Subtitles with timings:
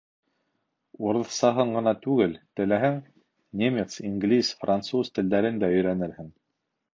[1.09, 2.97] Урыҫ-саһын ғына түгел, теләһәң,
[3.63, 6.35] немец, инглиз, француз телдәрен дә өйрәнерһең.